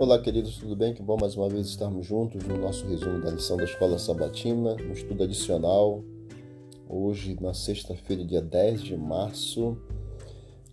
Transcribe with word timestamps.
Olá, 0.00 0.18
queridos, 0.18 0.56
tudo 0.56 0.74
bem? 0.74 0.94
Que 0.94 1.02
bom 1.02 1.18
mais 1.20 1.36
uma 1.36 1.46
vez 1.46 1.66
estarmos 1.66 2.06
juntos 2.06 2.42
no 2.44 2.56
nosso 2.56 2.86
resumo 2.86 3.20
da 3.20 3.32
lição 3.32 3.58
da 3.58 3.64
Escola 3.64 3.98
Sabatina, 3.98 4.74
no 4.76 4.94
estudo 4.94 5.24
adicional. 5.24 6.02
Hoje, 6.88 7.36
na 7.38 7.52
sexta-feira, 7.52 8.24
dia 8.24 8.40
10 8.40 8.80
de 8.80 8.96
março, 8.96 9.76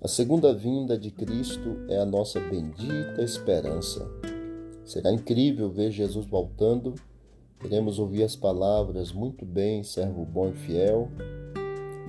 a 0.02 0.08
segunda 0.08 0.54
vinda 0.54 0.98
de 0.98 1.12
Cristo 1.12 1.76
é 1.90 1.98
a 1.98 2.06
nossa 2.06 2.40
bendita 2.40 3.22
esperança. 3.22 4.10
Será 4.86 5.12
incrível 5.12 5.70
ver 5.70 5.92
Jesus 5.92 6.26
voltando. 6.26 6.96
Queremos 7.60 8.00
ouvir 8.00 8.24
as 8.24 8.38
palavras: 8.38 9.12
Muito 9.12 9.46
bem, 9.46 9.84
servo 9.84 10.24
bom 10.24 10.48
e 10.48 10.54
fiel. 10.54 11.12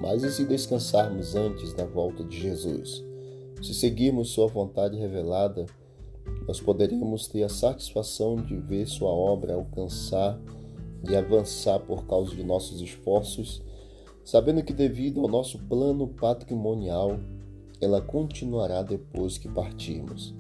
Mas 0.01 0.23
e 0.23 0.31
se 0.31 0.45
descansarmos 0.45 1.35
antes 1.35 1.75
da 1.75 1.85
volta 1.85 2.23
de 2.23 2.39
Jesus? 2.39 3.05
Se 3.61 3.75
seguirmos 3.75 4.31
Sua 4.31 4.47
vontade 4.47 4.97
revelada, 4.97 5.67
nós 6.47 6.61
poderemos 6.61 7.29
ter 7.29 7.43
a 7.43 7.49
satisfação 7.49 8.37
de 8.37 8.57
ver 8.57 8.87
Sua 8.87 9.11
obra 9.11 9.55
alcançar 9.55 10.39
e 11.09 11.15
avançar 11.15 11.79
por 11.81 12.07
causa 12.07 12.35
de 12.35 12.43
nossos 12.43 12.81
esforços, 12.81 13.63
sabendo 14.25 14.63
que, 14.63 14.73
devido 14.73 15.21
ao 15.21 15.29
nosso 15.29 15.59
plano 15.59 16.09
patrimonial, 16.09 17.19
ela 17.81 18.01
continuará 18.01 18.83
depois 18.83 19.39
que 19.39 19.49
partirmos. 19.49 20.35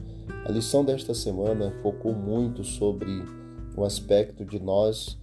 A 0.45 0.51
lição 0.51 0.85
desta 0.85 1.15
semana 1.15 1.73
focou 1.83 2.13
muito 2.13 2.65
sobre 2.65 3.23
o 3.77 3.85
aspecto 3.85 4.45
de 4.45 4.59
nós 4.59 5.17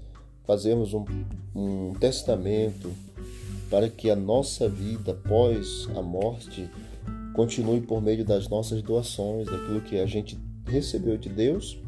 fazermos 0.46 0.94
um, 0.94 1.04
um 1.56 1.94
testamento 1.94 2.92
para 3.70 3.90
que 3.90 4.10
a 4.10 4.16
nossa 4.16 4.70
vida 4.70 5.12
após 5.12 5.90
a 5.96 6.02
morte 6.02 6.70
continue 7.34 7.82
por 7.82 8.02
meio 8.02 8.24
das 8.24 8.48
nossas 8.48 8.82
doações, 8.82 9.48
daquilo 9.48 9.82
que 9.82 10.00
a 10.00 10.06
gente 10.06 10.40
recebeu 10.66 11.18
de 11.18 11.30
Deus 11.30 11.80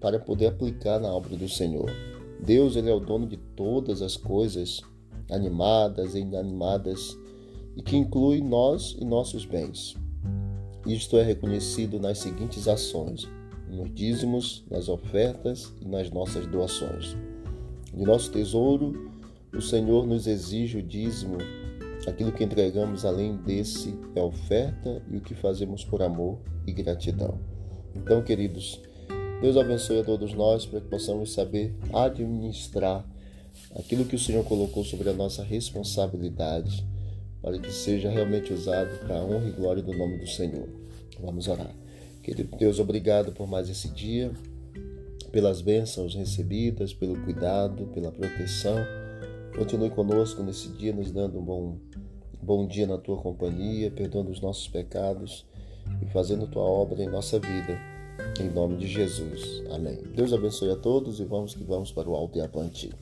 para 0.00 0.18
poder 0.18 0.46
aplicar 0.46 1.00
na 1.00 1.08
obra 1.08 1.36
do 1.36 1.48
Senhor. 1.48 1.90
Deus 2.40 2.76
ele 2.76 2.90
é 2.90 2.94
o 2.94 3.00
dono 3.00 3.26
de 3.26 3.36
todas 3.36 4.02
as 4.02 4.16
coisas, 4.16 4.82
animadas 5.30 6.14
e 6.14 6.20
inanimadas, 6.20 7.18
e 7.76 7.82
que 7.82 7.96
inclui 7.96 8.40
nós 8.40 8.96
e 9.00 9.04
nossos 9.04 9.44
bens. 9.46 9.96
Isto 10.86 11.16
é 11.16 11.22
reconhecido 11.22 11.98
nas 11.98 12.18
seguintes 12.18 12.68
ações: 12.68 13.26
nos 13.70 13.92
dízimos, 13.94 14.64
nas 14.70 14.88
ofertas 14.88 15.72
e 15.80 15.88
nas 15.88 16.10
nossas 16.10 16.46
doações. 16.46 17.16
De 17.92 18.04
nosso 18.04 18.30
tesouro, 18.30 19.10
o 19.54 19.60
Senhor 19.60 20.06
nos 20.06 20.26
exige 20.26 20.78
o 20.78 20.82
dízimo. 20.82 21.38
Aquilo 22.06 22.32
que 22.32 22.44
entregamos 22.44 23.06
além 23.06 23.36
desse 23.36 23.98
é 24.14 24.20
oferta 24.20 25.02
e 25.10 25.16
o 25.16 25.20
que 25.20 25.34
fazemos 25.34 25.84
por 25.84 26.02
amor 26.02 26.38
e 26.66 26.72
gratidão. 26.72 27.53
Então, 27.96 28.22
queridos, 28.22 28.80
Deus 29.40 29.56
abençoe 29.56 30.00
a 30.00 30.04
todos 30.04 30.32
nós 30.32 30.66
para 30.66 30.80
que 30.80 30.88
possamos 30.88 31.32
saber 31.32 31.74
administrar 31.92 33.04
aquilo 33.76 34.04
que 34.04 34.16
o 34.16 34.18
Senhor 34.18 34.44
colocou 34.44 34.84
sobre 34.84 35.10
a 35.10 35.12
nossa 35.12 35.42
responsabilidade, 35.42 36.86
para 37.40 37.58
que 37.58 37.70
seja 37.70 38.08
realmente 38.08 38.52
usado 38.52 38.98
para 39.00 39.16
a 39.16 39.24
honra 39.24 39.48
e 39.48 39.52
glória 39.52 39.82
do 39.82 39.92
nome 39.96 40.18
do 40.18 40.26
Senhor. 40.26 40.68
Vamos 41.20 41.46
orar. 41.46 41.74
Querido 42.22 42.56
Deus, 42.56 42.78
obrigado 42.78 43.32
por 43.32 43.46
mais 43.46 43.68
esse 43.68 43.88
dia, 43.88 44.32
pelas 45.30 45.60
bênçãos 45.60 46.14
recebidas, 46.14 46.94
pelo 46.94 47.20
cuidado, 47.22 47.86
pela 47.88 48.10
proteção. 48.10 48.78
Continue 49.56 49.90
conosco 49.90 50.42
nesse 50.42 50.68
dia, 50.68 50.92
nos 50.92 51.10
dando 51.10 51.38
um 51.38 51.44
bom, 51.44 51.76
bom 52.42 52.66
dia 52.66 52.86
na 52.86 52.98
tua 52.98 53.18
companhia, 53.18 53.90
perdoando 53.90 54.30
os 54.30 54.40
nossos 54.40 54.66
pecados 54.66 55.44
e 56.02 56.06
fazendo 56.06 56.46
tua 56.46 56.62
obra 56.62 57.02
em 57.02 57.08
nossa 57.08 57.38
vida. 57.38 57.78
Em 58.40 58.48
nome 58.48 58.76
de 58.76 58.86
Jesus. 58.86 59.62
Amém. 59.70 59.98
Deus 60.14 60.32
abençoe 60.32 60.70
a 60.70 60.76
todos 60.76 61.20
e 61.20 61.24
vamos 61.24 61.54
que 61.54 61.64
vamos 61.64 61.92
para 61.92 62.08
o 62.08 62.14
alto 62.14 62.38
e 62.38 62.40
avante. 62.40 62.92